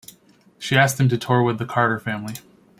[0.57, 2.33] She asked them to tour with the Carter Family.